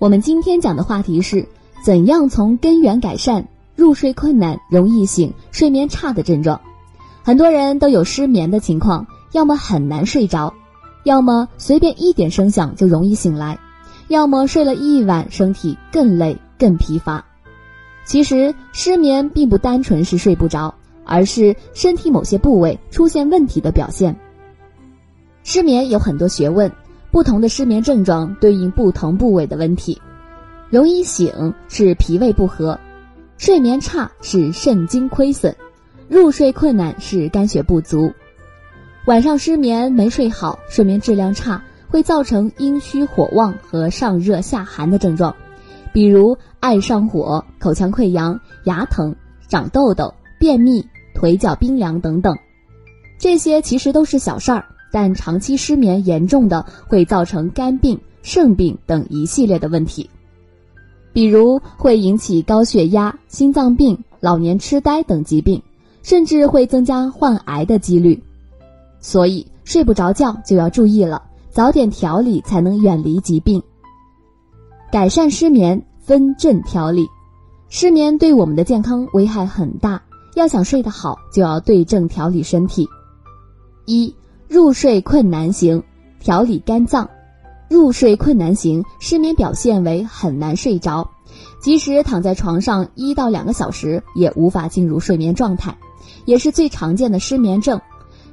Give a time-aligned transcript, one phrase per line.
[0.00, 1.46] 我们今天讲的话题是
[1.84, 6.58] 怎样从根源改善入睡困难、容易醒、睡眠差的症状。
[7.22, 10.54] 很多人都有失眠的情况，要么很难睡着，
[11.04, 13.58] 要么随便一点声响就容易醒来，
[14.08, 17.26] 要么睡了一晚身体更累更疲乏。
[18.06, 20.74] 其实失眠并不单纯是睡不着，
[21.04, 24.18] 而是身体某些部位出现问题的表现。
[25.44, 26.72] 失眠有很多学问。
[27.10, 30.00] 不同的失眠症状对应不同部位的问题，
[30.68, 32.78] 容易醒是脾胃不和，
[33.36, 35.54] 睡眠差是肾精亏损，
[36.08, 38.12] 入睡困难是肝血不足。
[39.06, 45.34] 晚上失眠没睡好，睡眠质量差，会造成阴虚火旺和上热下寒的症状，
[45.92, 49.16] 比如爱上火、口腔溃疡、牙疼、
[49.48, 52.36] 长痘痘、便秘、腿脚冰凉等等。
[53.18, 54.64] 这些其实都是小事儿。
[54.92, 60.08] 但长期失眠严重的会造成肝病、肾病等一系列的问题，
[61.12, 65.62] 比如会引起高血压、心脏病、老年痴呆等疾病，
[66.02, 68.20] 甚至会增加患癌的几率。
[68.98, 73.62] 所以睡不着觉就要注意了，早点调理才能远离疾病。
[74.92, 77.06] 改善失眠分症调理，
[77.68, 80.02] 失眠对我们的健康危害很大，
[80.34, 82.86] 要想睡得好，就要对症调理身体。
[83.86, 84.14] 一
[84.50, 85.80] 入睡困难型，
[86.18, 87.08] 调理肝脏。
[87.68, 91.08] 入睡困难型失眠表现为很难睡着，
[91.62, 95.78] 即使躺在床上一到两个小时也无法进入睡眠状态，
[96.24, 97.80] 也是最常见的失眠症。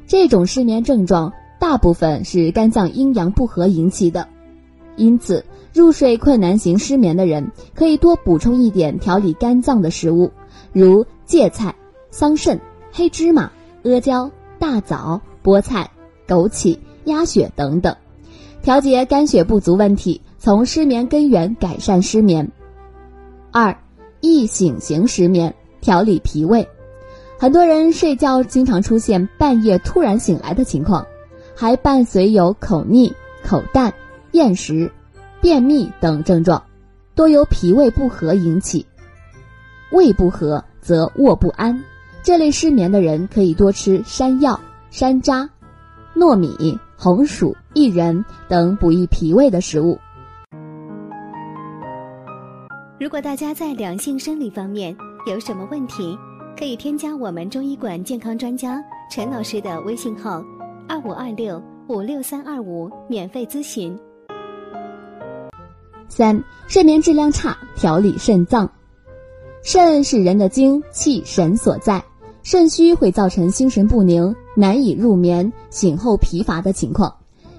[0.07, 4.27] 这种失眠症状大部分是肝脏阴阳不和引起的，
[4.95, 10.31] 因此入睡困难型失眠的人可以多补充一点调理肝脏的食物，
[10.73, 11.75] 如芥菜、
[12.09, 12.59] 桑葚、
[12.91, 13.51] 黑芝麻、
[13.83, 15.91] 阿胶、大枣、菠菜。
[16.27, 17.95] 枸杞、鸭血等等，
[18.61, 22.51] 调节肝血不足问题，从失眠根源改善失眠。
[23.51, 23.75] 二，
[24.19, 26.67] 易醒型失眠，调理脾胃。
[27.39, 31.05] 很多人睡觉经常出现半夜突然醒来的情况，
[31.55, 33.93] 还伴随有口腻、口淡、
[34.31, 34.91] 厌食、
[35.39, 36.61] 便秘等症状，
[37.15, 38.85] 多由脾胃不和引起。
[39.91, 41.81] 胃不和则卧不安，
[42.21, 45.47] 这类失眠的人可以多吃山药、山楂。
[46.17, 49.95] 糯米、红薯、薏仁等补益脾胃的食物。
[52.99, 54.97] 如果大家在两性生理方面
[55.27, 56.17] 有什么问题，
[56.57, 60.43] 可以添加我们中医馆健康专家陈老师的微信号：
[60.89, 63.95] 二五二六五六三二五，免费咨询。
[66.09, 68.67] 三、睡眠质量差，调理肾脏。
[69.61, 72.03] 肾是人的精气神所在。
[72.49, 77.13] 肾虚会造成心神不宁、难以入眠、醒后疲乏的情况。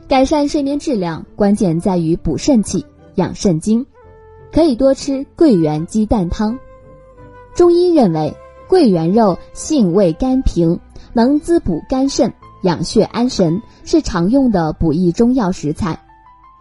[0.09, 3.85] 改善睡眠质量，关键在于补肾气、养肾精。
[4.51, 6.59] 可以多吃桂圆鸡蛋汤。
[7.55, 8.35] 中医认为，
[8.67, 10.81] 桂圆肉性味甘平，
[11.13, 12.33] 能滋补肝肾、
[12.63, 16.01] 养血安神，是常用的补益中药食材。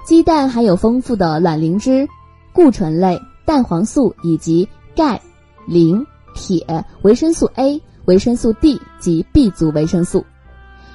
[0.06, 2.06] 鸡蛋含有丰富的卵磷脂、
[2.52, 4.68] 固醇类、蛋黄素以及
[4.98, 5.22] 钙、
[5.66, 6.06] 磷、
[6.36, 7.82] 铁、维生素 A。
[8.08, 10.26] 维生素 D 及 B 族维生素，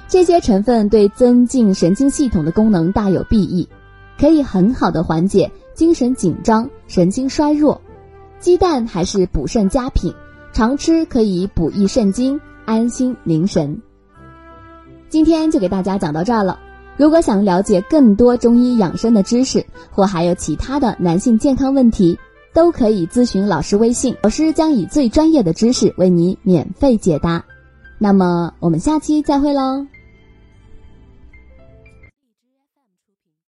[0.07, 3.69] 这些成分对增进神经系统的功能大有裨益，
[4.19, 7.79] 可以很好的缓解精神紧张、神经衰弱。
[8.39, 10.11] 鸡蛋还是补肾佳品，
[10.53, 13.79] 常吃可以补益肾精、安心宁神。
[15.07, 16.59] 今天就给大家讲到这儿了。
[16.97, 22.17] 如果想了解更多中医养生的知识，或还有其他的男性健康问题。
[22.53, 27.43] 都可以咨询老师微信，老师将以最专业的知识为你免费解答。
[27.97, 29.85] 那么，我们下期再会喽。